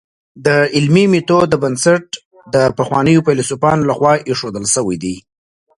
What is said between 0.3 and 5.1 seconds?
د علمي ميتود بنسټ د پخوانیو فيلسوفانو لخوا ايښودل سوی